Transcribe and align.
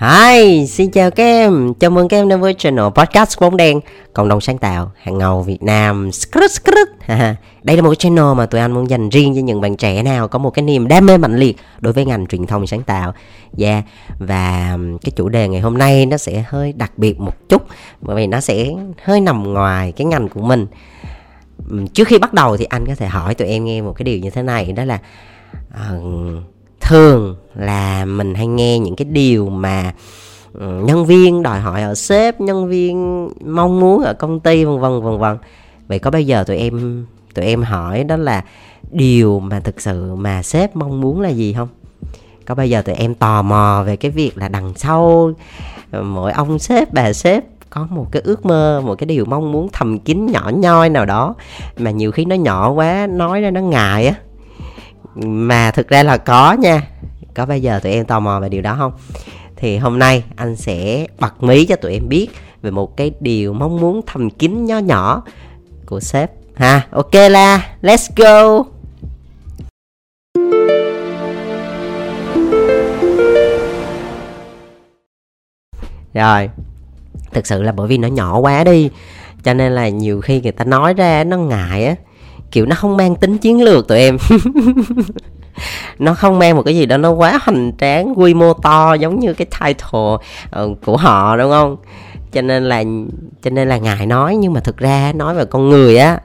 Hi, 0.00 0.66
xin 0.66 0.90
chào 0.90 1.10
các 1.10 1.24
em. 1.24 1.74
Chào 1.74 1.90
mừng 1.90 2.08
các 2.08 2.16
em 2.16 2.28
đến 2.28 2.40
với 2.40 2.54
channel 2.54 2.84
podcast 2.94 3.40
bóng 3.40 3.56
đen 3.56 3.80
cộng 4.12 4.28
đồng 4.28 4.40
sáng 4.40 4.58
tạo 4.58 4.92
hàng 5.02 5.18
ngầu 5.18 5.42
Việt 5.42 5.62
Nam. 5.62 6.12
Skrut, 6.12 6.50
skrut. 6.50 6.88
Đây 7.62 7.76
là 7.76 7.82
một 7.82 7.88
cái 7.88 7.96
channel 7.96 8.34
mà 8.36 8.46
tụi 8.46 8.60
anh 8.60 8.72
muốn 8.72 8.90
dành 8.90 9.08
riêng 9.08 9.34
cho 9.34 9.40
những 9.40 9.60
bạn 9.60 9.76
trẻ 9.76 10.02
nào 10.02 10.28
có 10.28 10.38
một 10.38 10.50
cái 10.50 10.62
niềm 10.62 10.88
đam 10.88 11.06
mê 11.06 11.18
mạnh 11.18 11.36
liệt 11.36 11.56
đối 11.80 11.92
với 11.92 12.04
ngành 12.04 12.26
truyền 12.26 12.46
thông 12.46 12.66
sáng 12.66 12.82
tạo. 12.82 13.12
Yeah. 13.58 13.84
Và 14.18 14.78
cái 15.02 15.12
chủ 15.16 15.28
đề 15.28 15.48
ngày 15.48 15.60
hôm 15.60 15.78
nay 15.78 16.06
nó 16.06 16.16
sẽ 16.16 16.44
hơi 16.48 16.72
đặc 16.72 16.92
biệt 16.96 17.20
một 17.20 17.48
chút 17.48 17.62
bởi 18.00 18.16
vì 18.16 18.26
nó 18.26 18.40
sẽ 18.40 18.66
hơi 19.04 19.20
nằm 19.20 19.52
ngoài 19.52 19.92
cái 19.92 20.04
ngành 20.04 20.28
của 20.28 20.42
mình. 20.42 20.66
Trước 21.92 22.08
khi 22.08 22.18
bắt 22.18 22.32
đầu 22.32 22.56
thì 22.56 22.64
anh 22.64 22.86
có 22.86 22.94
thể 22.94 23.06
hỏi 23.06 23.34
tụi 23.34 23.48
em 23.48 23.64
nghe 23.64 23.82
một 23.82 23.92
cái 23.92 24.04
điều 24.04 24.18
như 24.18 24.30
thế 24.30 24.42
này 24.42 24.72
đó 24.72 24.84
là 24.84 24.98
uh, 25.96 26.42
thường 26.88 27.36
là 27.54 28.04
mình 28.04 28.34
hay 28.34 28.46
nghe 28.46 28.78
những 28.78 28.96
cái 28.96 29.04
điều 29.04 29.48
mà 29.48 29.92
ừ, 30.52 30.82
nhân 30.84 31.06
viên 31.06 31.42
đòi 31.42 31.60
hỏi 31.60 31.82
ở 31.82 31.94
sếp, 31.94 32.40
nhân 32.40 32.68
viên 32.68 33.28
mong 33.44 33.80
muốn 33.80 34.02
ở 34.02 34.14
công 34.14 34.40
ty, 34.40 34.64
vân 34.64 34.80
vân 34.80 35.02
vân 35.02 35.18
vân. 35.18 35.38
Vậy 35.88 35.98
có 35.98 36.10
bây 36.10 36.26
giờ 36.26 36.44
tụi 36.44 36.56
em 36.56 37.06
tụi 37.34 37.44
em 37.44 37.62
hỏi 37.62 38.04
đó 38.04 38.16
là 38.16 38.44
điều 38.90 39.40
mà 39.40 39.60
thực 39.60 39.80
sự 39.80 40.14
mà 40.14 40.42
sếp 40.42 40.76
mong 40.76 41.00
muốn 41.00 41.20
là 41.20 41.28
gì 41.28 41.52
không? 41.52 41.68
Có 42.46 42.54
bây 42.54 42.70
giờ 42.70 42.82
tụi 42.82 42.94
em 42.94 43.14
tò 43.14 43.42
mò 43.42 43.82
về 43.86 43.96
cái 43.96 44.10
việc 44.10 44.38
là 44.38 44.48
đằng 44.48 44.72
sau 44.76 45.32
ừ, 45.92 46.02
mỗi 46.02 46.32
ông 46.32 46.58
sếp, 46.58 46.92
bà 46.92 47.12
sếp 47.12 47.44
có 47.70 47.86
một 47.90 48.06
cái 48.12 48.22
ước 48.24 48.46
mơ, 48.46 48.82
một 48.84 48.94
cái 48.94 49.06
điều 49.06 49.24
mong 49.24 49.52
muốn 49.52 49.68
thầm 49.72 49.98
kín 49.98 50.26
nhỏ 50.26 50.50
nhoi 50.54 50.88
nào 50.88 51.04
đó 51.04 51.34
mà 51.78 51.90
nhiều 51.90 52.12
khi 52.12 52.24
nó 52.24 52.36
nhỏ 52.36 52.70
quá, 52.70 53.06
nói 53.10 53.40
ra 53.40 53.50
nó 53.50 53.60
ngại 53.60 54.06
á? 54.06 54.14
Mà 55.26 55.70
thực 55.70 55.88
ra 55.88 56.02
là 56.02 56.16
có 56.16 56.52
nha. 56.52 56.82
Có 57.34 57.46
bây 57.46 57.62
giờ 57.62 57.80
tụi 57.82 57.92
em 57.92 58.04
tò 58.04 58.20
mò 58.20 58.40
về 58.40 58.48
điều 58.48 58.62
đó 58.62 58.76
không? 58.78 58.92
Thì 59.56 59.76
hôm 59.76 59.98
nay 59.98 60.24
anh 60.36 60.56
sẽ 60.56 61.06
bật 61.18 61.42
mí 61.42 61.66
cho 61.66 61.76
tụi 61.76 61.92
em 61.92 62.08
biết 62.08 62.28
về 62.62 62.70
một 62.70 62.96
cái 62.96 63.10
điều 63.20 63.52
mong 63.52 63.80
muốn 63.80 64.00
thầm 64.06 64.30
kín 64.30 64.64
nho 64.64 64.78
nhỏ 64.78 65.22
của 65.86 66.00
sếp. 66.00 66.30
Ha, 66.54 66.86
ok 66.90 67.14
la. 67.14 67.66
Let's 67.82 68.08
go. 68.16 68.64
Rồi, 76.14 76.50
thực 77.32 77.46
sự 77.46 77.62
là 77.62 77.72
bởi 77.72 77.88
vì 77.88 77.98
nó 77.98 78.08
nhỏ 78.08 78.38
quá 78.38 78.64
đi, 78.64 78.90
cho 79.44 79.54
nên 79.54 79.72
là 79.72 79.88
nhiều 79.88 80.20
khi 80.20 80.40
người 80.40 80.52
ta 80.52 80.64
nói 80.64 80.94
ra 80.94 81.24
nó 81.24 81.36
ngại 81.36 81.84
á 81.84 81.94
kiểu 82.50 82.66
nó 82.66 82.76
không 82.76 82.96
mang 82.96 83.16
tính 83.16 83.38
chiến 83.38 83.62
lược 83.62 83.88
tụi 83.88 83.98
em. 83.98 84.18
Nó 85.98 86.14
không 86.14 86.38
mang 86.38 86.56
một 86.56 86.62
cái 86.62 86.76
gì 86.76 86.86
đó 86.86 86.96
nó 86.96 87.10
quá 87.10 87.38
hoành 87.42 87.72
tráng 87.78 88.18
quy 88.18 88.34
mô 88.34 88.52
to 88.52 88.94
giống 88.94 89.20
như 89.20 89.34
cái 89.34 89.46
title 89.60 90.00
uh, 90.62 90.78
của 90.84 90.96
họ 90.96 91.36
đúng 91.36 91.50
không? 91.50 91.76
Cho 92.32 92.42
nên 92.42 92.64
là 92.64 92.84
cho 93.42 93.50
nên 93.50 93.68
là 93.68 93.78
ngài 93.78 94.06
nói 94.06 94.36
nhưng 94.36 94.52
mà 94.52 94.60
thực 94.60 94.76
ra 94.76 95.12
nói 95.12 95.34
về 95.34 95.44
con 95.44 95.68
người 95.68 95.96
á 95.96 96.20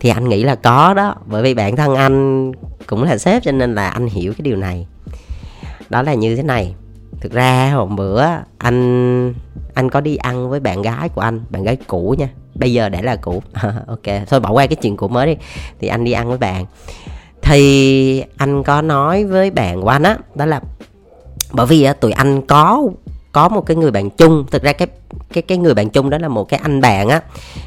thì 0.00 0.10
anh 0.10 0.28
nghĩ 0.28 0.44
là 0.44 0.54
có 0.54 0.94
đó. 0.94 1.14
Bởi 1.26 1.42
vì 1.42 1.54
bản 1.54 1.76
thân 1.76 1.94
anh 1.94 2.52
cũng 2.86 3.02
là 3.02 3.18
sếp 3.18 3.42
cho 3.42 3.52
nên 3.52 3.74
là 3.74 3.88
anh 3.88 4.06
hiểu 4.06 4.32
cái 4.32 4.42
điều 4.42 4.56
này. 4.56 4.86
Đó 5.88 6.02
là 6.02 6.14
như 6.14 6.36
thế 6.36 6.42
này. 6.42 6.74
Thực 7.20 7.32
ra 7.32 7.70
hôm 7.74 7.96
bữa 7.96 8.24
anh 8.58 9.34
anh 9.74 9.90
có 9.90 10.00
đi 10.00 10.16
ăn 10.16 10.50
với 10.50 10.60
bạn 10.60 10.82
gái 10.82 11.08
của 11.08 11.20
anh 11.20 11.40
bạn 11.50 11.64
gái 11.64 11.76
cũ 11.86 12.14
nha 12.18 12.28
bây 12.58 12.72
giờ 12.72 12.88
đã 12.88 13.02
là 13.02 13.16
cũ. 13.16 13.42
Ok 13.86 14.26
thôi 14.26 14.40
bỏ 14.40 14.50
qua 14.50 14.66
cái 14.66 14.76
chuyện 14.76 14.96
cũ 14.96 15.08
mới 15.08 15.26
đi. 15.26 15.36
Thì 15.80 15.88
anh 15.88 16.04
đi 16.04 16.12
ăn 16.12 16.28
với 16.28 16.38
bạn. 16.38 16.64
Thì 17.42 18.24
anh 18.36 18.62
có 18.62 18.82
nói 18.82 19.24
với 19.24 19.50
bạn 19.50 19.82
của 19.82 19.88
anh 19.88 20.02
á 20.02 20.14
đó, 20.14 20.24
đó 20.34 20.46
là 20.46 20.60
bởi 21.52 21.66
vì 21.66 21.82
á, 21.82 21.92
tụi 21.92 22.12
anh 22.12 22.42
có 22.42 22.82
có 23.32 23.48
một 23.48 23.60
cái 23.66 23.76
người 23.76 23.90
bạn 23.90 24.10
chung. 24.10 24.44
Thực 24.50 24.62
ra 24.62 24.72
cái 24.72 24.88
cái 25.32 25.42
cái 25.42 25.58
người 25.58 25.74
bạn 25.74 25.90
chung 25.90 26.10
đó 26.10 26.18
là 26.18 26.28
một 26.28 26.44
cái 26.48 26.60
anh 26.62 26.80
bạn 26.80 27.08
á 27.08 27.20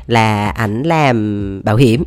là 0.07 0.49
ảnh 0.49 0.83
làm 0.83 1.61
bảo 1.65 1.75
hiểm. 1.75 2.03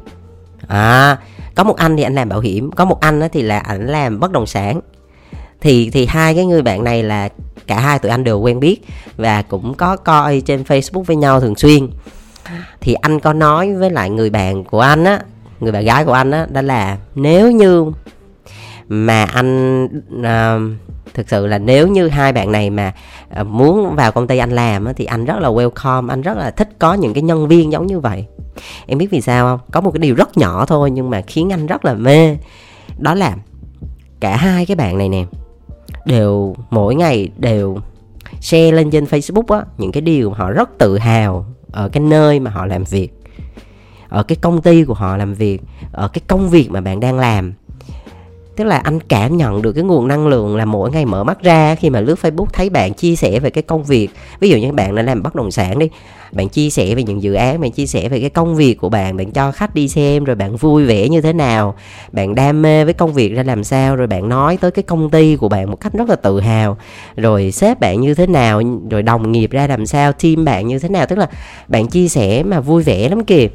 À 0.67 1.19
có 1.55 1.65
một 1.65 1.77
anh 1.77 1.97
thì 1.97 2.03
anh 2.03 2.15
làm 2.15 2.29
bảo 2.29 2.41
hiểm 2.41 2.71
có 2.71 2.85
một 2.85 3.01
anh 3.01 3.21
á 3.21 3.29
thì 3.33 3.43
là 3.43 3.59
ảnh 3.59 3.87
làm 3.87 4.21
bất 4.21 4.33
động 4.33 4.47
sản. 4.47 4.81
Thì 5.61 5.91
thì 5.91 6.07
hai 6.07 6.35
cái 6.35 6.47
người 6.47 6.63
bạn 6.63 6.85
này 6.85 7.03
là 7.03 7.29
cả 7.67 7.81
hai 7.81 7.99
tụi 7.99 8.11
anh 8.11 8.25
đều 8.25 8.41
quen 8.41 8.61
biết 8.61 8.81
và 9.17 9.43
cũng 9.43 9.75
có 9.75 9.97
coi 9.97 10.41
trên 10.41 10.63
Facebook 10.63 11.03
với 11.03 11.17
nhau 11.17 11.41
thường 11.41 11.57
xuyên 11.57 11.91
thì 12.81 12.95
anh 12.95 13.21
có 13.21 13.33
nói 13.33 13.75
với 13.75 13.91
lại 13.91 14.11
người 14.11 14.31
bạn 14.31 14.65
của 14.65 14.81
anh 14.81 15.05
á 15.05 15.21
người 15.61 15.73
bạn 15.73 15.85
gái 15.85 16.05
của 16.05 16.13
anh 16.13 16.31
á 16.31 16.47
đó 16.51 16.63
là 16.63 16.99
nếu 17.15 17.51
như 17.51 17.93
mà 18.89 19.25
anh 19.25 19.85
uh, 20.21 20.81
thực 21.15 21.29
sự 21.29 21.47
là 21.47 21.59
nếu 21.59 21.89
như 21.89 22.09
hai 22.09 22.33
bạn 22.33 22.53
này 22.53 22.71
mà 22.71 22.93
uh, 23.41 23.47
muốn 23.47 23.97
vào 23.97 24.13
công 24.13 24.27
ty 24.27 24.39
anh 24.39 24.51
làm 24.51 24.85
á, 24.85 24.93
thì 24.97 25.05
anh 25.05 25.25
rất 25.25 25.39
là 25.39 25.49
welcome 25.49 26.09
anh 26.09 26.23
rất 26.23 26.37
là 26.37 26.51
thích 26.51 26.69
có 26.79 26.95
những 26.95 27.15
cái 27.15 27.23
nhân 27.23 27.49
viên 27.49 27.73
giống 27.73 27.87
như 27.87 28.01
vậy. 28.01 28.27
Em 28.87 28.99
biết 28.99 29.09
vì 29.11 29.21
sao 29.21 29.47
không? 29.47 29.67
Có 29.73 29.81
một 29.81 29.91
cái 29.91 29.99
điều 29.99 30.15
rất 30.15 30.39
nhỏ 30.39 30.67
thôi 30.67 30.91
nhưng 30.91 31.11
mà 31.11 31.21
khiến 31.27 31.53
anh 31.53 31.67
rất 31.67 31.85
là 31.85 31.95
mê. 31.95 32.37
Đó 32.99 33.15
là 33.15 33.37
cả 34.21 34.37
hai 34.37 34.67
cái 34.67 34.77
bạn 34.77 34.99
này 34.99 35.09
nè 35.09 35.25
đều 36.05 36.57
mỗi 36.71 36.95
ngày 36.95 37.29
đều 37.37 37.79
share 38.41 38.73
lên 38.73 38.91
trên 38.91 39.05
Facebook 39.05 39.59
á 39.59 39.65
những 39.79 39.93
cái 39.93 40.01
điều 40.01 40.31
họ 40.31 40.51
rất 40.51 40.79
tự 40.79 40.99
hào 40.99 41.47
ở 41.73 41.89
cái 41.89 42.03
nơi 42.03 42.41
mà 42.41 42.51
họ 42.51 42.67
làm 42.67 42.85
việc. 42.85 43.09
Ở 44.09 44.23
cái 44.23 44.37
công 44.41 44.63
ty 44.63 44.85
của 44.85 44.95
họ 44.95 45.17
làm 45.17 45.35
việc. 45.35 45.63
Ở 45.93 46.09
cái 46.09 46.23
công 46.27 46.51
việc 46.51 46.71
mà 46.71 46.81
bạn 46.81 47.01
đang 47.01 47.19
làm 47.19 47.53
tức 48.57 48.65
là 48.65 48.79
anh 48.79 49.01
cảm 49.01 49.37
nhận 49.37 49.63
được 49.63 49.73
cái 49.73 49.85
nguồn 49.85 50.09
năng 50.09 50.27
lượng 50.27 50.57
là 50.57 50.65
mỗi 50.65 50.91
ngày 50.91 51.05
mở 51.05 51.25
mắt 51.25 51.43
ra 51.43 51.75
khi 51.75 51.91
mà 51.91 52.01
lướt 52.01 52.19
Facebook 52.23 52.47
thấy 52.53 52.71
bạn 52.71 52.95
chia 52.95 53.17
sẻ 53.17 53.41
về 53.41 53.51
cái 53.51 53.63
công 53.63 53.85
việc. 53.85 54.09
Ví 54.41 54.49
dụ 54.49 54.57
như 54.57 54.73
bạn 54.73 54.95
đã 54.95 55.03
làm 55.03 55.23
bất 55.23 55.35
động 55.35 55.51
sản 55.51 55.79
đi, 55.79 55.89
bạn 56.33 56.49
chia 56.49 56.71
sẻ 56.71 56.95
về 56.95 57.03
những 57.03 57.23
dự 57.23 57.35
án, 57.35 57.61
bạn 57.61 57.71
chia 57.71 57.87
sẻ 57.87 58.09
về 58.09 58.21
cái 58.21 58.31
công 58.31 58.57
việc 58.57 58.75
của 58.75 58.89
bạn 58.89 59.17
bạn 59.17 59.31
cho 59.31 59.53
khách 59.53 59.75
đi 59.75 59.89
xem 59.89 60.25
rồi 60.25 60.37
bạn 60.37 60.57
vui 60.57 60.85
vẻ 60.85 61.09
như 61.09 61.21
thế 61.21 61.33
nào, 61.33 61.75
bạn 62.13 62.35
đam 62.35 62.63
mê 62.63 62.85
với 62.85 62.95
công 62.95 63.13
việc 63.13 63.35
ra 63.35 63.43
làm 63.43 63.65
sao 63.65 63.97
rồi 63.97 64.07
bạn 64.07 64.29
nói 64.29 64.59
tới 64.61 64.71
cái 64.71 64.83
công 64.83 65.11
ty 65.11 65.37
của 65.37 65.49
bạn 65.49 65.71
một 65.71 65.81
cách 65.81 65.93
rất 65.93 66.09
là 66.09 66.17
tự 66.17 66.41
hào. 66.41 66.77
Rồi 67.17 67.53
sếp 67.53 67.81
bạn 67.81 68.01
như 68.01 68.15
thế 68.15 68.27
nào, 68.27 68.63
rồi 68.91 69.03
đồng 69.03 69.33
nghiệp 69.33 69.51
ra 69.51 69.67
làm 69.67 69.87
sao, 69.87 70.13
team 70.13 70.45
bạn 70.45 70.67
như 70.67 70.79
thế 70.79 70.89
nào, 70.89 71.07
tức 71.07 71.19
là 71.19 71.29
bạn 71.69 71.87
chia 71.87 72.09
sẻ 72.09 72.43
mà 72.43 72.61
vui 72.61 72.83
vẻ 72.83 73.09
lắm 73.09 73.25
kìa 73.25 73.49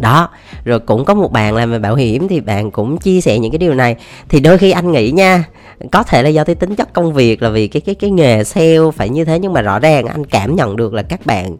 đó 0.00 0.28
rồi 0.64 0.80
cũng 0.80 1.04
có 1.04 1.14
một 1.14 1.32
bạn 1.32 1.54
làm 1.54 1.70
về 1.70 1.78
bảo 1.78 1.94
hiểm 1.94 2.28
thì 2.28 2.40
bạn 2.40 2.70
cũng 2.70 2.98
chia 2.98 3.20
sẻ 3.20 3.38
những 3.38 3.52
cái 3.52 3.58
điều 3.58 3.74
này. 3.74 3.96
Thì 4.28 4.40
đôi 4.40 4.58
khi 4.58 4.70
anh 4.70 4.92
nghĩ 4.92 5.10
nha 5.10 5.44
có 5.92 6.02
thể 6.02 6.22
là 6.22 6.28
do 6.28 6.44
cái 6.44 6.54
tính 6.54 6.76
chất 6.76 6.92
công 6.92 7.12
việc 7.12 7.42
là 7.42 7.48
vì 7.48 7.68
cái 7.68 7.80
cái 7.80 7.94
cái 7.94 8.10
nghề 8.10 8.44
sale 8.44 8.90
phải 8.94 9.08
như 9.08 9.24
thế 9.24 9.38
nhưng 9.38 9.52
mà 9.52 9.62
rõ 9.62 9.78
ràng 9.78 10.06
anh 10.06 10.26
cảm 10.26 10.56
nhận 10.56 10.76
được 10.76 10.94
là 10.94 11.02
các 11.02 11.26
bạn 11.26 11.56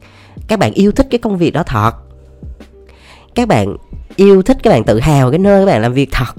các 0.49 0.59
bạn 0.59 0.73
yêu 0.73 0.93
thích 0.93 1.07
cái 1.11 1.19
công 1.19 1.37
việc 1.39 1.51
đó 1.51 1.63
thật. 1.63 1.93
Các 3.35 3.49
bạn 3.49 3.77
yêu 4.17 4.43
thích 4.43 4.57
các 4.63 4.71
bạn 4.71 4.85
tự 4.85 5.01
hào 5.01 5.31
cái 5.31 5.39
nơi 5.39 5.61
các 5.61 5.73
bạn 5.73 5.83
làm 5.83 5.93
việc 5.93 6.09
thật. 6.13 6.35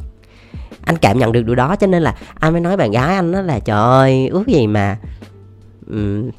Anh 0.81 0.97
cảm 0.97 1.19
nhận 1.19 1.31
được 1.31 1.41
điều 1.41 1.55
đó 1.55 1.75
cho 1.75 1.87
nên 1.87 2.03
là 2.03 2.15
anh 2.39 2.53
mới 2.53 2.61
nói 2.61 2.77
bạn 2.77 2.91
gái 2.91 3.15
anh 3.15 3.31
đó 3.31 3.41
là 3.41 3.59
trời 3.59 3.77
ơi 3.77 4.27
ước 4.31 4.47
gì 4.47 4.67
mà 4.67 4.97
um, 5.89 6.29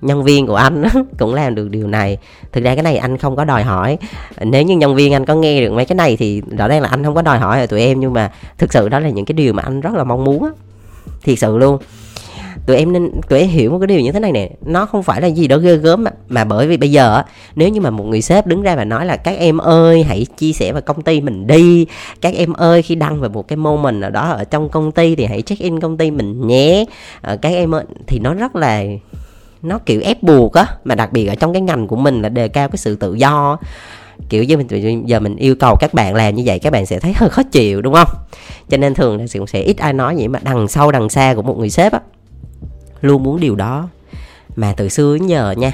nhân 0.00 0.24
viên 0.24 0.46
của 0.46 0.54
anh 0.54 0.84
cũng 1.18 1.34
làm 1.34 1.54
được 1.54 1.68
điều 1.70 1.86
này. 1.86 2.18
Thực 2.52 2.64
ra 2.64 2.74
cái 2.74 2.82
này 2.82 2.96
anh 2.96 3.18
không 3.18 3.36
có 3.36 3.44
đòi 3.44 3.62
hỏi. 3.62 3.98
Nếu 4.40 4.62
như 4.62 4.76
nhân 4.76 4.94
viên 4.94 5.12
anh 5.12 5.24
có 5.24 5.34
nghe 5.34 5.60
được 5.60 5.72
mấy 5.72 5.84
cái 5.84 5.96
này 5.96 6.16
thì 6.16 6.42
rõ 6.58 6.68
ràng 6.68 6.82
là 6.82 6.88
anh 6.88 7.04
không 7.04 7.14
có 7.14 7.22
đòi 7.22 7.38
hỏi 7.38 7.60
ở 7.60 7.66
tụi 7.66 7.80
em 7.80 8.00
nhưng 8.00 8.12
mà 8.12 8.32
thực 8.58 8.72
sự 8.72 8.88
đó 8.88 8.98
là 9.00 9.08
những 9.08 9.24
cái 9.24 9.34
điều 9.34 9.52
mà 9.52 9.62
anh 9.62 9.80
rất 9.80 9.94
là 9.94 10.04
mong 10.04 10.24
muốn 10.24 10.50
thiệt 11.22 11.38
sự 11.38 11.58
luôn. 11.58 11.78
Tụi 12.66 12.76
em 12.76 12.92
nên 12.92 13.10
tụi 13.28 13.38
em 13.38 13.48
hiểu 13.48 13.70
một 13.70 13.78
cái 13.78 13.86
điều 13.86 14.00
như 14.00 14.12
thế 14.12 14.20
này 14.20 14.32
nè 14.32 14.50
nó 14.64 14.86
không 14.86 15.02
phải 15.02 15.20
là 15.20 15.26
gì 15.26 15.48
đó 15.48 15.58
ghê 15.58 15.76
gớm 15.76 16.04
mà, 16.04 16.10
mà 16.28 16.44
bởi 16.44 16.66
vì 16.66 16.76
bây 16.76 16.90
giờ 16.90 17.22
nếu 17.54 17.68
như 17.68 17.80
mà 17.80 17.90
một 17.90 18.04
người 18.04 18.22
sếp 18.22 18.46
đứng 18.46 18.62
ra 18.62 18.76
và 18.76 18.84
nói 18.84 19.06
là 19.06 19.16
các 19.16 19.38
em 19.38 19.58
ơi 19.58 20.02
hãy 20.02 20.26
chia 20.36 20.52
sẻ 20.52 20.72
vào 20.72 20.82
công 20.82 21.02
ty 21.02 21.20
mình 21.20 21.46
đi. 21.46 21.86
Các 22.20 22.34
em 22.34 22.52
ơi 22.52 22.82
khi 22.82 22.94
đăng 22.94 23.20
về 23.20 23.28
một 23.28 23.48
cái 23.48 23.56
moment 23.56 24.00
nào 24.00 24.10
đó 24.10 24.30
ở 24.30 24.44
trong 24.44 24.68
công 24.68 24.92
ty 24.92 25.16
thì 25.16 25.24
hãy 25.24 25.42
check 25.42 25.62
in 25.62 25.80
công 25.80 25.96
ty 25.96 26.10
mình 26.10 26.46
nhé. 26.46 26.84
À, 27.20 27.36
các 27.42 27.48
em 27.48 27.74
ơi 27.74 27.84
thì 28.06 28.18
nó 28.18 28.34
rất 28.34 28.56
là 28.56 28.84
nó 29.62 29.78
kiểu 29.86 30.00
ép 30.04 30.22
buộc 30.22 30.52
á, 30.52 30.66
mà 30.84 30.94
đặc 30.94 31.12
biệt 31.12 31.26
ở 31.26 31.34
trong 31.34 31.52
cái 31.52 31.62
ngành 31.62 31.86
của 31.86 31.96
mình 31.96 32.22
là 32.22 32.28
đề 32.28 32.48
cao 32.48 32.68
cái 32.68 32.76
sự 32.76 32.96
tự 32.96 33.14
do. 33.14 33.58
Kiểu 34.28 34.44
như 34.44 34.56
mình 34.56 35.06
giờ 35.06 35.20
mình 35.20 35.36
yêu 35.36 35.54
cầu 35.54 35.76
các 35.80 35.94
bạn 35.94 36.14
làm 36.14 36.34
như 36.34 36.42
vậy, 36.46 36.58
các 36.58 36.72
bạn 36.72 36.86
sẽ 36.86 37.00
thấy 37.00 37.12
hơi 37.12 37.30
khó 37.30 37.42
chịu, 37.42 37.82
đúng 37.82 37.94
không? 37.94 38.08
Cho 38.68 38.76
nên 38.76 38.94
thường 38.94 39.18
là 39.18 39.26
cũng 39.32 39.46
sẽ 39.46 39.60
ít 39.60 39.78
ai 39.78 39.92
nói 39.92 40.16
vậy 40.16 40.28
mà 40.28 40.38
đằng 40.42 40.68
sau, 40.68 40.92
đằng 40.92 41.08
xa 41.08 41.34
của 41.34 41.42
một 41.42 41.58
người 41.58 41.70
sếp 41.70 41.92
á, 41.92 42.00
luôn 43.00 43.22
muốn 43.22 43.40
điều 43.40 43.56
đó. 43.56 43.88
Mà 44.56 44.74
từ 44.76 44.88
xưa 44.88 45.18
đến 45.18 45.26
giờ 45.26 45.54
nha, 45.58 45.72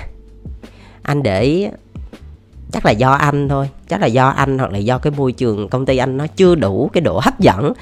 anh 1.02 1.23
để 1.23 1.43
ý 1.43 1.67
chắc 2.73 2.87
là 2.87 2.91
do 2.91 3.13
anh 3.13 3.49
thôi. 3.49 3.69
Chắc 3.89 4.01
là 4.01 4.07
do 4.07 4.29
anh 4.29 4.59
hoặc 4.59 4.73
là 4.73 4.79
do 4.79 4.99
cái 4.99 5.13
môi 5.17 5.33
trường 5.33 5.69
công 5.69 5.87
ty 5.87 5.97
anh 5.97 6.17
nó 6.17 6.27
chưa 6.27 6.55
đủ 6.55 6.91
cái 6.93 7.01
độ 7.01 7.21
hấp 7.23 7.41
dẫn 7.41 7.73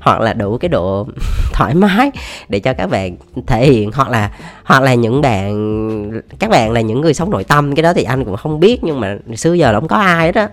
hoặc 0.00 0.20
là 0.20 0.32
đủ 0.32 0.58
cái 0.58 0.68
độ 0.68 1.06
thoải 1.52 1.74
mái 1.74 2.10
để 2.48 2.60
cho 2.60 2.72
các 2.72 2.86
bạn 2.86 3.16
thể 3.46 3.66
hiện. 3.66 3.90
Hoặc 3.94 4.08
là 4.08 4.30
hoặc 4.64 4.82
là 4.82 4.94
những 4.94 5.20
bạn, 5.20 6.22
các 6.38 6.50
bạn 6.50 6.72
là 6.72 6.80
những 6.80 7.00
người 7.00 7.14
sống 7.14 7.30
nội 7.30 7.44
tâm, 7.44 7.74
cái 7.74 7.82
đó 7.82 7.92
thì 7.92 8.02
anh 8.02 8.24
cũng 8.24 8.36
không 8.36 8.60
biết 8.60 8.84
nhưng 8.84 9.00
mà 9.00 9.18
xưa 9.36 9.52
giờ 9.52 9.72
là 9.72 9.80
không 9.80 9.88
có 9.88 9.96
ai 9.96 10.26
hết 10.26 10.34
á. 10.34 10.48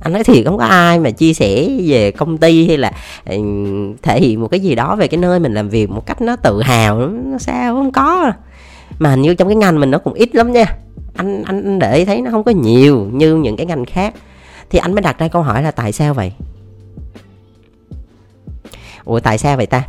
Anh 0.00 0.12
nói 0.12 0.24
thiệt 0.24 0.46
không 0.46 0.58
có 0.58 0.64
ai 0.64 0.98
mà 0.98 1.10
chia 1.10 1.34
sẻ 1.34 1.68
về 1.86 2.10
công 2.10 2.38
ty 2.38 2.68
hay 2.68 2.76
là 2.76 2.92
ừ, 3.26 3.36
thể 4.02 4.20
hiện 4.20 4.40
một 4.40 4.48
cái 4.48 4.60
gì 4.60 4.74
đó 4.74 4.96
về 4.96 5.08
cái 5.08 5.18
nơi 5.18 5.40
mình 5.40 5.54
làm 5.54 5.68
việc 5.68 5.90
một 5.90 6.06
cách 6.06 6.20
nó 6.20 6.36
tự 6.36 6.62
hào, 6.62 6.98
nó 6.98 7.38
sao 7.38 7.74
không 7.74 7.92
có. 7.92 8.32
Mà 8.98 9.10
hình 9.10 9.22
như 9.22 9.34
trong 9.34 9.48
cái 9.48 9.56
ngành 9.56 9.80
mình 9.80 9.90
nó 9.90 9.98
cũng 9.98 10.14
ít 10.14 10.34
lắm 10.34 10.52
nha 10.52 10.64
anh 11.14 11.42
anh, 11.42 11.78
để 11.78 12.04
thấy 12.04 12.22
nó 12.22 12.30
không 12.30 12.44
có 12.44 12.50
nhiều 12.50 13.08
như 13.12 13.36
những 13.36 13.56
cái 13.56 13.66
ngành 13.66 13.84
khác. 13.84 14.14
Thì 14.70 14.78
anh 14.78 14.94
mới 14.94 15.02
đặt 15.02 15.18
ra 15.18 15.28
câu 15.28 15.42
hỏi 15.42 15.62
là 15.62 15.70
tại 15.70 15.92
sao 15.92 16.14
vậy? 16.14 16.32
Ủa 19.04 19.20
tại 19.20 19.38
sao 19.38 19.56
vậy 19.56 19.66
ta? 19.66 19.86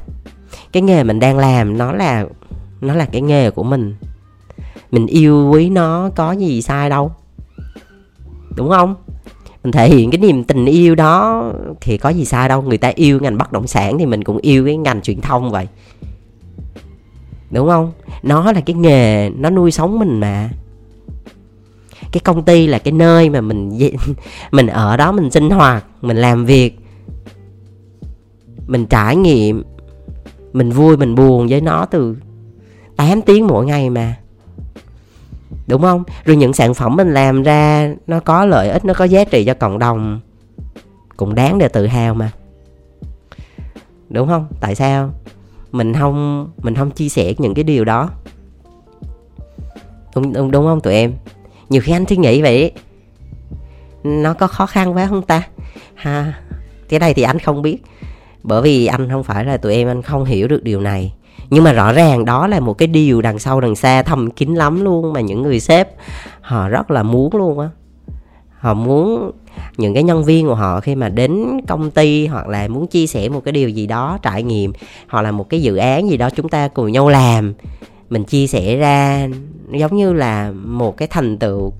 Cái 0.72 0.82
nghề 0.84 1.04
mình 1.04 1.20
đang 1.20 1.38
làm 1.38 1.78
nó 1.78 1.92
là 1.92 2.26
nó 2.82 2.96
là 2.96 3.06
cái 3.06 3.22
nghề 3.22 3.52
của 3.52 3.64
mình. 3.64 3.96
Mình 4.92 5.08
yêu 5.08 5.50
quý 5.54 5.70
nó 5.70 6.10
có 6.16 6.32
gì 6.32 6.62
sai 6.62 6.90
đâu. 6.90 7.12
Đúng 8.56 8.70
không? 8.70 8.96
Mình 9.64 9.72
thể 9.72 9.90
hiện 9.90 10.12
cái 10.12 10.20
niềm 10.20 10.44
tình 10.44 10.66
yêu 10.66 10.96
đó 10.96 11.44
thì 11.82 11.98
có 11.98 12.10
gì 12.10 12.26
sai 12.26 12.50
đâu. 12.50 12.62
Người 12.62 12.78
ta 12.78 12.92
yêu 12.96 13.20
ngành 13.20 13.38
bất 13.38 13.52
động 13.52 13.68
sản 13.68 13.98
thì 13.98 14.06
mình 14.06 14.24
cũng 14.24 14.38
yêu 14.38 14.66
cái 14.66 14.78
ngành 14.78 15.02
truyền 15.02 15.22
thông 15.22 15.52
vậy. 15.52 15.68
Đúng 17.52 17.68
không? 17.68 17.92
Nó 18.24 18.52
là 18.52 18.62
cái 18.62 18.74
nghề 18.74 19.30
nó 19.30 19.50
nuôi 19.50 19.72
sống 19.72 20.00
mình 20.00 20.20
mà 20.20 20.50
cái 22.12 22.22
công 22.24 22.44
ty 22.44 22.68
là 22.68 22.80
cái 22.80 22.92
nơi 22.92 23.30
mà 23.30 23.42
mình 23.42 23.80
mình 24.52 24.68
ở 24.68 24.98
đó 24.98 25.12
mình 25.12 25.32
sinh 25.32 25.50
hoạt 25.50 25.86
mình 26.02 26.18
làm 26.18 26.46
việc. 26.46 26.80
Mình 28.68 28.86
trải 28.86 29.16
nghiệm 29.16 29.64
mình 30.54 30.72
vui 30.72 30.98
mình 30.98 31.16
buồn 31.16 31.48
với 31.50 31.62
nó 31.62 31.86
từ 31.86 32.16
8 32.96 33.22
tiếng 33.22 33.48
mỗi 33.48 33.66
ngày 33.66 33.90
mà. 33.90 34.16
Đúng 35.68 35.82
không? 35.82 36.04
Rồi 36.26 36.36
những 36.36 36.54
sản 36.54 36.74
phẩm 36.74 36.96
mình 36.96 37.14
làm 37.14 37.44
ra 37.44 37.94
nó 38.08 38.20
có 38.20 38.46
lợi 38.46 38.70
ích 38.70 38.86
nó 38.86 38.94
có 38.94 39.06
giá 39.06 39.24
trị 39.24 39.46
cho 39.46 39.54
cộng 39.54 39.80
đồng. 39.80 40.20
Cũng 41.18 41.36
đáng 41.36 41.58
để 41.58 41.68
tự 41.68 41.88
hào 41.88 42.14
mà. 42.14 42.32
Đúng 44.10 44.28
không? 44.28 44.48
Tại 44.60 44.76
sao? 44.76 45.14
Mình 45.72 45.94
không 45.94 46.48
mình 46.58 46.76
không 46.76 46.92
chia 46.92 47.10
sẻ 47.10 47.34
những 47.38 47.54
cái 47.54 47.64
điều 47.64 47.86
đó. 47.86 48.10
Đúng 50.16 50.34
đúng, 50.34 50.52
đúng 50.52 50.66
không 50.66 50.82
tụi 50.82 50.94
em? 50.94 51.14
Nhiều 51.70 51.82
khi 51.82 51.92
anh 51.92 52.06
suy 52.06 52.18
nghĩ 52.18 52.42
vậy, 52.42 52.72
nó 54.04 54.34
có 54.34 54.48
khó 54.48 54.66
khăn 54.66 54.96
quá 54.96 55.08
không 55.08 55.22
ta? 55.22 55.44
Ha, 55.96 56.34
cái 56.90 57.00
này 57.00 57.14
thì 57.14 57.22
anh 57.22 57.40
không 57.40 57.62
biết. 57.62 57.78
Bởi 58.44 58.62
vì 58.62 58.86
anh 58.86 59.10
không 59.10 59.24
phải 59.24 59.46
là 59.46 59.58
tụi 59.58 59.74
em, 59.74 59.88
anh 59.88 60.02
không 60.02 60.26
hiểu 60.26 60.48
được 60.48 60.64
điều 60.64 60.82
này. 60.82 61.14
Nhưng 61.50 61.64
mà 61.64 61.74
rõ 61.74 61.94
ràng 61.94 62.26
đó 62.26 62.48
là 62.48 62.60
một 62.60 62.74
cái 62.74 62.88
điều 62.88 63.22
đằng 63.22 63.40
sau 63.40 63.62
đằng 63.62 63.76
xa 63.76 64.04
thầm 64.04 64.32
kín 64.32 64.54
lắm 64.54 64.84
luôn 64.84 65.14
mà 65.14 65.22
những 65.22 65.42
người 65.42 65.60
sếp, 65.60 65.90
họ 66.42 66.70
rất 66.70 66.92
là 66.92 67.04
muốn 67.04 67.36
luôn 67.36 67.60
á. 67.60 67.70
Họ 68.60 68.74
muốn 68.74 69.32
những 69.78 69.94
cái 69.94 70.04
nhân 70.04 70.24
viên 70.24 70.48
của 70.48 70.56
họ 70.56 70.80
khi 70.80 70.96
mà 70.96 71.10
đến 71.10 71.62
công 71.68 71.92
ty 71.92 72.28
hoặc 72.28 72.48
là 72.48 72.68
muốn 72.68 72.88
chia 72.88 73.08
sẻ 73.08 73.30
một 73.30 73.42
cái 73.46 73.52
điều 73.52 73.70
gì 73.70 73.88
đó, 73.88 74.18
trải 74.22 74.44
nghiệm 74.44 74.74
hoặc 75.10 75.22
là 75.22 75.32
một 75.32 75.50
cái 75.50 75.62
dự 75.62 75.76
án 75.76 76.10
gì 76.10 76.18
đó 76.18 76.30
chúng 76.30 76.50
ta 76.50 76.68
cùng 76.68 76.92
nhau 76.92 77.10
làm 77.10 77.54
mình 78.10 78.24
chia 78.24 78.48
sẻ 78.48 78.76
ra 78.76 79.28
giống 79.72 79.96
như 79.96 80.14
là 80.14 80.52
một 80.52 80.98
cái 80.98 81.08
thành 81.08 81.38
tựu, 81.38 81.74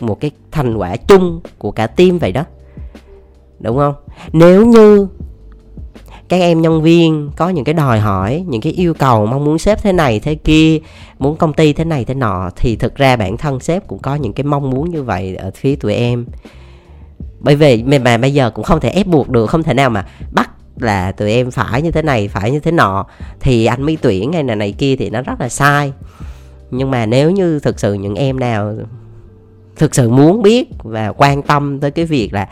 một 0.00 0.20
cái 0.20 0.30
thành 0.50 0.76
quả 0.76 0.96
chung 0.96 1.40
của 1.58 1.70
cả 1.70 1.86
team 1.86 2.18
vậy 2.18 2.32
đó. 2.32 2.44
Đúng 3.60 3.76
không? 3.76 3.94
Nếu 4.32 4.66
như 4.66 5.08
các 6.28 6.36
em 6.36 6.62
nhân 6.62 6.82
viên 6.82 7.30
có 7.36 7.48
những 7.48 7.64
cái 7.64 7.74
đòi 7.74 8.00
hỏi, 8.00 8.44
những 8.48 8.60
cái 8.60 8.72
yêu 8.72 8.94
cầu 8.94 9.26
mong 9.26 9.44
muốn 9.44 9.58
sếp 9.58 9.82
thế 9.82 9.92
này 9.92 10.20
thế 10.20 10.34
kia, 10.34 10.78
muốn 11.18 11.36
công 11.36 11.52
ty 11.52 11.72
thế 11.72 11.84
này 11.84 12.04
thế 12.04 12.14
nọ, 12.14 12.50
thì 12.56 12.76
thực 12.76 12.96
ra 12.96 13.16
bản 13.16 13.36
thân 13.36 13.60
sếp 13.60 13.86
cũng 13.86 13.98
có 13.98 14.14
những 14.14 14.32
cái 14.32 14.44
mong 14.44 14.70
muốn 14.70 14.90
như 14.90 15.02
vậy 15.02 15.36
ở 15.36 15.50
phía 15.54 15.76
tụi 15.76 15.94
em. 15.94 16.26
Bởi 17.40 17.56
vì 17.56 17.82
mà 17.82 18.18
bây 18.18 18.34
giờ 18.34 18.50
cũng 18.50 18.64
không 18.64 18.80
thể 18.80 18.90
ép 18.90 19.06
buộc 19.06 19.28
được, 19.28 19.46
không 19.46 19.62
thể 19.62 19.74
nào 19.74 19.90
mà 19.90 20.06
bắt 20.32 20.50
là 20.82 21.12
tụi 21.12 21.32
em 21.32 21.50
phải 21.50 21.82
như 21.82 21.90
thế 21.90 22.02
này, 22.02 22.28
phải 22.28 22.50
như 22.50 22.60
thế 22.60 22.70
nọ. 22.70 23.06
Thì 23.40 23.66
anh 23.66 23.82
mới 23.82 23.98
tuyển 24.02 24.32
hay 24.32 24.44
là 24.44 24.54
này 24.54 24.74
kia 24.78 24.96
thì 24.96 25.10
nó 25.10 25.22
rất 25.22 25.40
là 25.40 25.48
sai. 25.48 25.92
Nhưng 26.70 26.90
mà 26.90 27.06
nếu 27.06 27.30
như 27.30 27.60
thực 27.60 27.80
sự 27.80 27.94
những 27.94 28.14
em 28.14 28.40
nào 28.40 28.74
thực 29.76 29.94
sự 29.94 30.10
muốn 30.10 30.42
biết 30.42 30.68
và 30.82 31.12
quan 31.12 31.42
tâm 31.42 31.80
tới 31.80 31.90
cái 31.90 32.04
việc 32.04 32.32
là 32.32 32.48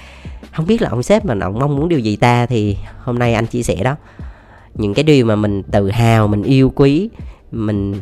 không 0.52 0.66
biết 0.66 0.82
là 0.82 0.88
ông 0.88 1.02
sếp 1.02 1.24
mà 1.24 1.34
ông 1.40 1.58
mong 1.58 1.76
muốn 1.76 1.88
điều 1.88 1.98
gì 1.98 2.16
ta 2.16 2.46
thì 2.46 2.76
hôm 3.02 3.18
nay 3.18 3.34
anh 3.34 3.46
chia 3.46 3.62
sẻ 3.62 3.76
đó. 3.84 3.96
Những 4.74 4.94
cái 4.94 5.02
điều 5.02 5.26
mà 5.26 5.36
mình 5.36 5.62
tự 5.62 5.90
hào, 5.90 6.28
mình 6.28 6.42
yêu 6.42 6.72
quý, 6.74 7.10
mình 7.52 7.94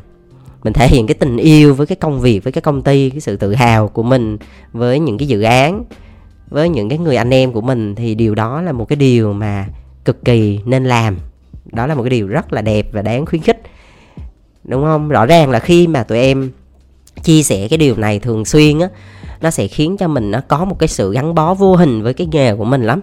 mình 0.65 0.73
thể 0.73 0.89
hiện 0.89 1.07
cái 1.07 1.15
tình 1.15 1.37
yêu 1.37 1.75
với 1.75 1.87
cái 1.87 1.97
công 1.97 2.21
việc, 2.21 2.45
với 2.45 2.53
cái 2.53 2.63
công 2.63 2.83
ty, 2.83 3.11
cái 3.11 3.21
sự 3.21 3.37
tự 3.37 3.55
hào 3.55 3.89
của 3.89 4.03
mình 4.03 4.39
với 4.73 5.01
những 5.01 5.19
cái 5.19 5.29
dự 5.29 5.43
án, 5.43 5.85
với 6.49 6.69
những 6.69 6.89
cái 6.89 6.99
người 6.99 7.17
anh 7.17 7.31
em 7.31 7.53
của 7.53 7.61
mình 7.61 7.95
thì 7.95 8.15
điều 8.15 8.35
đó 8.35 8.63
là 8.63 8.73
một 8.73 8.89
cái 8.89 8.97
điều 8.97 9.33
mà 9.33 9.67
cực 10.05 10.25
kỳ 10.25 10.61
nên 10.65 10.85
làm. 10.85 11.19
Đó 11.65 11.87
là 11.87 11.95
một 11.95 12.03
cái 12.03 12.11
điều 12.11 12.27
rất 12.27 12.53
là 12.53 12.63
đẹp 12.63 12.87
và 12.93 13.03
đáng 13.03 13.27
khuyến 13.27 13.43
khích. 13.43 13.63
Đúng 14.65 14.85
không? 14.85 15.09
Rõ 15.09 15.27
ràng 15.27 15.51
là 15.51 15.59
khi 15.59 15.87
mà 15.87 16.03
tụi 16.03 16.19
em 16.19 16.51
chia 17.23 17.43
sẻ 17.43 17.69
cái 17.69 17.79
điều 17.79 17.97
này 17.97 18.19
thường 18.19 18.45
xuyên 18.45 18.79
á 18.79 18.89
nó 19.41 19.51
sẽ 19.51 19.67
khiến 19.67 19.97
cho 19.97 20.09
mình 20.09 20.31
nó 20.31 20.41
có 20.49 20.65
một 20.65 20.79
cái 20.79 20.89
sự 20.89 21.13
gắn 21.13 21.35
bó 21.35 21.55
vô 21.55 21.77
hình 21.77 22.03
với 22.03 22.15
cái 22.15 22.27
nghề 22.33 22.55
của 22.55 22.65
mình 22.65 22.83
lắm. 22.83 23.01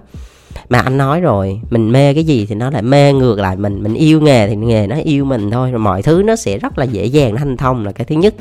Mà 0.70 0.80
anh 0.80 0.98
nói 0.98 1.22
rồi 1.22 1.62
mình 1.70 1.92
mê 1.92 2.14
cái 2.14 2.24
gì 2.24 2.46
thì 2.46 2.56
nó 2.56 2.70
lại 2.70 2.82
mê 2.82 3.14
ngược 3.14 3.40
lại 3.40 3.56
mình. 3.56 3.84
Mình 3.84 3.94
yêu 3.94 4.22
nghề 4.22 4.48
thì 4.48 4.56
nghề 4.56 4.88
nó 4.88 4.96
yêu 5.04 5.26
mình 5.26 5.52
thôi 5.52 5.72
rồi 5.72 5.80
mọi 5.80 6.02
thứ 6.02 6.24
nó 6.26 6.36
sẽ 6.36 6.58
rất 6.58 6.78
là 6.78 6.86
dễ 6.86 7.06
dàng 7.06 7.36
thanh 7.36 7.58
thông 7.58 7.86
là 7.86 7.92
cái 7.92 8.06
thứ 8.06 8.16
nhất. 8.16 8.36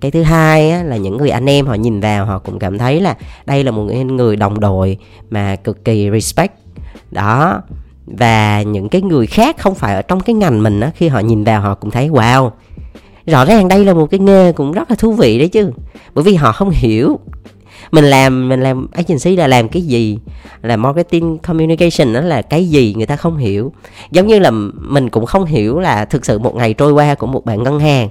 Cái 0.00 0.10
thứ 0.10 0.22
hai 0.22 0.70
á, 0.70 0.82
là 0.82 0.96
những 0.96 1.16
người 1.16 1.30
anh 1.30 1.46
em 1.46 1.66
họ 1.66 1.74
nhìn 1.74 2.00
vào 2.00 2.26
họ 2.26 2.38
cũng 2.38 2.58
cảm 2.58 2.78
thấy 2.78 3.00
là 3.00 3.16
đây 3.46 3.64
là 3.64 3.70
một 3.70 3.82
người 4.04 4.36
đồng 4.36 4.60
đội 4.60 4.98
mà 5.30 5.56
cực 5.56 5.84
kỳ 5.84 6.10
respect. 6.10 6.52
Đó 7.10 7.62
và 8.18 8.62
những 8.62 8.88
cái 8.88 9.02
người 9.02 9.26
khác 9.26 9.56
không 9.58 9.74
phải 9.74 9.94
ở 9.94 10.02
trong 10.02 10.20
cái 10.20 10.34
ngành 10.34 10.62
mình 10.62 10.80
á, 10.80 10.90
khi 10.94 11.08
họ 11.08 11.20
nhìn 11.20 11.44
vào 11.44 11.60
họ 11.60 11.74
cũng 11.74 11.90
thấy, 11.90 12.08
wow, 12.08 12.50
rõ 13.26 13.44
ràng 13.44 13.68
đây 13.68 13.84
là 13.84 13.94
một 13.94 14.06
cái 14.10 14.20
nghề 14.20 14.52
cũng 14.52 14.72
rất 14.72 14.90
là 14.90 14.96
thú 14.96 15.12
vị 15.12 15.38
đấy 15.38 15.48
chứ. 15.48 15.70
Bởi 16.14 16.24
vì 16.24 16.34
họ 16.34 16.52
không 16.52 16.70
hiểu 16.70 17.18
mình 17.92 18.04
làm 18.04 18.48
mình 18.48 18.60
làm 18.60 18.86
agency 18.92 19.36
là 19.36 19.46
làm 19.46 19.68
cái 19.68 19.82
gì, 19.82 20.18
là 20.62 20.76
marketing 20.76 21.38
communication 21.38 22.12
đó 22.12 22.20
là 22.20 22.42
cái 22.42 22.68
gì 22.68 22.94
người 22.96 23.06
ta 23.06 23.16
không 23.16 23.36
hiểu. 23.36 23.72
Giống 24.10 24.26
như 24.26 24.38
là 24.38 24.50
mình 24.74 25.10
cũng 25.10 25.26
không 25.26 25.44
hiểu 25.44 25.80
là 25.80 26.04
thực 26.04 26.24
sự 26.24 26.38
một 26.38 26.56
ngày 26.56 26.74
trôi 26.74 26.92
qua 26.92 27.14
của 27.14 27.26
một 27.26 27.44
bạn 27.44 27.62
ngân 27.62 27.80
hàng 27.80 28.08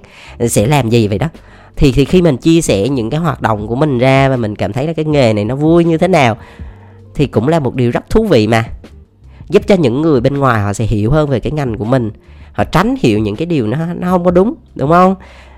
sẽ 0.48 0.68
làm 0.68 0.90
gì 0.90 1.08
vậy 1.08 1.18
đó. 1.18 1.28
Thì 1.76 1.92
thì 1.92 2.06
khi 2.06 2.22
mình 2.22 2.38
chia 2.38 2.62
sẻ 2.62 2.90
những 2.90 3.10
cái 3.10 3.20
hoạt 3.20 3.42
động 3.42 3.68
của 3.68 3.76
mình 3.76 3.98
ra 3.98 4.30
và 4.30 4.38
mình 4.38 4.56
cảm 4.56 4.74
thấy 4.74 4.88
là 4.88 4.94
cái 4.94 5.06
nghề 5.06 5.34
này 5.34 5.46
nó 5.46 5.56
vui 5.56 5.86
như 5.86 5.98
thế 5.98 6.08
nào 6.08 6.38
thì 7.16 7.28
cũng 7.28 7.48
là 7.48 7.60
một 7.60 7.76
điều 7.76 7.92
rất 7.92 8.10
thú 8.10 8.26
vị 8.26 8.48
mà 8.48 8.64
giúp 9.50 9.68
cho 9.68 9.76
những 9.76 10.02
người 10.02 10.22
bên 10.22 10.38
ngoài 10.38 10.62
họ 10.62 10.74
sẽ 10.74 10.86
hiểu 10.86 11.12
hơn 11.12 11.30
về 11.30 11.40
cái 11.40 11.52
ngành 11.52 11.78
của 11.78 11.86
mình. 11.86 12.12
Họ 12.52 12.64
tránh 12.64 12.96
hiểu 13.00 13.20
những 13.20 13.36
cái 13.36 13.46
điều 13.46 13.68
nó 13.68 13.78
nó 13.94 14.08
không 14.10 14.26
có 14.26 14.32
đúng 14.32 14.54
đúng 14.76 14.90
không? 14.90 15.16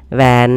Và 0.09 0.47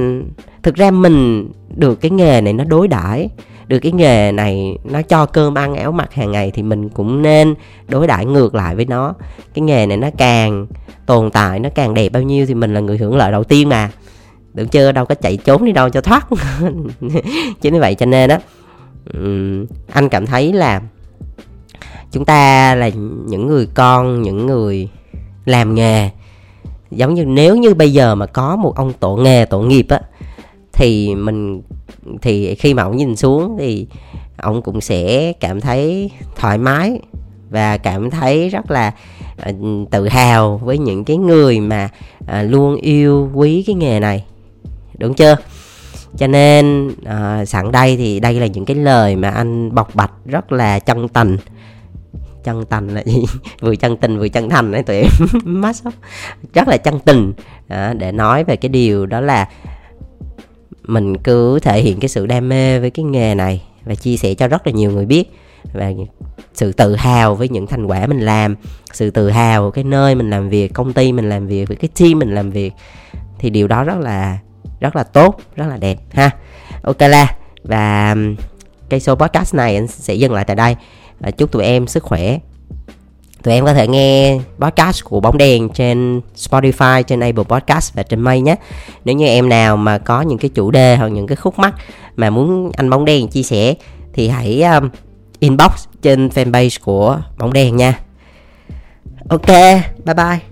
thực 0.62 0.75
ra 0.75 0.90
mình 0.90 1.49
được 1.76 2.00
cái 2.00 2.11
nghề 2.11 2.40
này 2.40 2.52
nó 2.52 2.64
đối 2.64 2.88
đãi, 2.88 3.28
được 3.66 3.78
cái 3.78 3.92
nghề 3.92 4.33
này 4.33 4.78
nó 4.85 5.02
cho 5.02 5.26
cơm 5.26 5.59
ăn 5.59 5.75
áo 5.75 5.92
mặc 5.92 6.12
hàng 6.12 6.33
ngày 6.33 6.50
thì 6.50 6.62
mình 6.62 6.88
cũng 6.88 7.23
nên 7.23 7.54
đối 7.88 8.07
đãi 8.07 8.26
ngược 8.26 8.54
lại 8.54 8.76
với 8.76 8.85
nó. 8.85 9.14
Cái 9.54 9.62
nghề 9.62 9.87
này 9.87 9.97
nó 9.97 10.09
càng 10.18 10.66
tồn 11.07 11.30
tại, 11.30 11.61
nó 11.61 11.68
càng 11.75 11.95
đẹp 11.95 12.09
bao 12.09 12.23
nhiêu 12.23 12.47
thì 12.47 12.54
mình 12.54 12.75
là 12.75 12.80
người 12.80 12.99
hưởng 12.99 13.16
lợi 13.16 13.33
đầu 13.33 13.45
tiên 13.45 13.68
mà. 13.68 13.90
Được 14.54 14.66
chưa? 14.71 14.92
Đâu 14.92 15.07
có 15.07 15.14
chạy 15.14 15.37
trốn 15.37 15.64
đi 15.64 15.73
đâu 15.73 15.88
cho 15.88 16.00
thoát. 16.00 16.26
Chứ 17.61 17.71
như 17.71 17.80
vậy 17.80 17.95
cho 17.95 18.07
nên 18.07 18.28
đó 18.28 18.37
anh 19.92 20.09
cảm 20.09 20.26
thấy 20.26 20.52
là 20.52 20.80
chúng 22.12 22.25
ta 22.25 22.75
là 22.75 22.88
những 23.26 23.47
người 23.47 23.69
con 23.75 24.23
những 24.23 24.47
người 24.47 24.88
làm 25.45 25.75
nghề. 25.75 26.11
Giống 26.90 27.14
như 27.14 27.25
nếu 27.25 27.57
như 27.57 27.75
bây 27.75 27.92
giờ 27.92 28.14
mà 28.14 28.26
có 28.26 28.57
một 28.57 28.76
ông 28.76 28.92
tổ 28.92 29.16
nghề 29.16 29.45
tổ 29.45 29.61
nghiệp 29.61 29.87
á 29.88 30.00
thì 30.73 31.14
mình 31.14 31.62
thì 32.23 32.54
khi 32.54 32.75
mà 32.75 32.83
ông 32.83 32.97
nhìn 32.97 33.16
xuống 33.16 33.57
thì 33.59 33.87
ông 34.37 34.62
cũng 34.62 34.81
sẽ 34.81 35.33
cảm 35.33 35.61
thấy 35.61 36.11
thoải 36.37 36.59
mái 36.59 37.00
và 37.50 37.76
cảm 37.76 38.11
thấy 38.11 38.49
rất 38.49 38.71
là 38.71 38.95
uh, 39.49 39.90
tự 39.90 40.09
hào 40.09 40.61
với 40.64 40.78
những 40.78 41.04
cái 41.04 41.16
người 41.16 41.61
mà 41.61 41.88
uh, 42.21 42.31
luôn 42.42 42.76
yêu 42.76 43.31
quý 43.35 43.64
cái 43.66 43.75
nghề 43.75 44.00
này. 44.00 44.25
Đúng 44.99 45.14
chưa? 45.14 45.37
Cho 46.16 46.26
nên 46.26 46.88
uh, 46.88 47.49
sẵn 47.49 47.73
đây 47.73 47.97
thì 47.97 48.21
đây 48.21 48.35
là 48.35 48.47
những 48.47 48.64
cái 48.64 48.76
lời 48.76 49.16
mà 49.16 49.31
anh 49.31 49.75
bộc 49.75 49.95
bạch 49.95 50.12
rất 50.25 50.52
là 50.52 50.78
chân 50.78 51.09
tình 51.09 51.37
chân 52.44 52.64
thành 52.70 52.88
là 52.88 53.02
gì? 53.06 53.25
Vừa 53.61 53.76
chân 53.76 53.96
tình 53.96 54.18
vừa 54.18 54.28
chân 54.28 54.50
thành 54.50 54.72
đấy 54.72 54.82
tụi 54.82 54.96
em. 54.96 55.11
Mát 55.44 55.76
sốc 55.76 55.94
rất 56.54 56.68
là 56.68 56.76
chân 56.76 56.99
tình. 56.99 57.32
À, 57.68 57.94
để 57.94 58.12
nói 58.12 58.44
về 58.44 58.56
cái 58.56 58.68
điều 58.68 59.06
đó 59.06 59.20
là 59.20 59.49
mình 60.82 61.18
cứ 61.18 61.58
thể 61.58 61.82
hiện 61.82 62.00
cái 62.00 62.08
sự 62.08 62.26
đam 62.26 62.49
mê 62.49 62.78
với 62.78 62.90
cái 62.90 63.04
nghề 63.04 63.34
này 63.34 63.62
và 63.84 63.94
chia 63.94 64.16
sẻ 64.16 64.34
cho 64.34 64.49
rất 64.49 64.66
là 64.66 64.72
nhiều 64.72 64.90
người 64.90 65.06
biết 65.06 65.32
và 65.72 65.92
sự 66.54 66.72
tự 66.72 66.96
hào 66.96 67.34
với 67.34 67.49
những 67.49 67.66
thành 67.66 67.87
quả 67.87 68.06
mình 68.06 68.20
làm 68.20 68.56
sự 68.92 69.11
tự 69.11 69.30
hào 69.30 69.70
cái 69.70 69.84
nơi 69.84 70.14
mình 70.14 70.30
làm 70.30 70.49
việc 70.49 70.75
công 70.75 70.92
ty 70.92 71.12
mình 71.12 71.28
làm 71.28 71.46
việc 71.46 71.68
với 71.68 71.76
cái 71.76 71.90
team 72.00 72.18
mình 72.18 72.34
làm 72.34 72.50
việc. 72.50 72.72
Thì 73.38 73.50
điều 73.50 73.68
đó 73.68 73.84
rất 73.84 73.99
là 73.99 74.38
rất 74.80 74.96
là 74.96 75.02
tốt 75.02 75.40
rất 75.56 75.66
là 75.66 75.76
đẹp 75.76 75.99
ha. 76.12 76.30
Ok 76.82 77.00
la. 77.00 77.37
Và 77.64 78.12
um, 78.12 78.37
cái 78.88 79.00
số 79.00 79.14
podcast 79.14 79.54
này 79.54 79.75
anh 79.75 79.87
sẽ 79.87 80.14
dừng 80.14 80.32
lại 80.32 80.44
tại 80.44 80.56
đây 80.56 80.76
chúc 81.31 81.52
tụi 81.52 81.64
em 81.64 81.87
sức 81.87 82.02
khỏe 82.02 82.38
tụi 83.43 83.55
em 83.55 83.64
có 83.64 83.75
thể 83.75 83.88
nghe 83.88 84.38
podcast 84.59 85.05
của 85.05 85.21
bóng 85.21 85.38
đèn 85.38 85.69
trên 85.69 86.21
Spotify, 86.37 87.02
trên 87.02 87.21
Apple 87.21 87.45
Podcast 87.45 87.95
và 87.95 88.02
trên 88.02 88.21
May 88.21 88.41
nhé. 88.41 88.57
Nếu 89.05 89.17
như 89.17 89.26
em 89.26 89.49
nào 89.49 89.76
mà 89.76 89.99
có 89.99 90.21
những 90.21 90.38
cái 90.38 90.50
chủ 90.55 90.71
đề 90.71 90.97
hoặc 90.97 91.09
những 91.09 91.26
cái 91.26 91.37
khúc 91.37 91.59
mắc 91.59 91.75
mà 92.17 92.31
muốn 92.31 92.73
anh 92.76 92.91
bóng 92.91 93.05
đèn 93.05 93.29
chia 93.29 93.43
sẻ 93.43 93.75
thì 94.12 94.29
hãy 94.29 94.62
um, 94.62 94.88
inbox 95.38 95.87
trên 96.02 96.29
fanpage 96.29 96.79
của 96.85 97.21
bóng 97.38 97.52
đèn 97.52 97.76
nha. 97.76 97.99
Ok, 99.29 99.47
bye 100.05 100.14
bye. 100.17 100.51